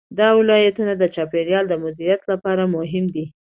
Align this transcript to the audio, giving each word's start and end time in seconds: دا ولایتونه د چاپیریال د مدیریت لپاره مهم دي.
دا 0.19 0.27
ولایتونه 0.39 0.93
د 0.97 1.03
چاپیریال 1.15 1.65
د 1.69 1.73
مدیریت 1.83 2.21
لپاره 2.31 2.63
مهم 2.75 3.05
دي. 3.15 3.25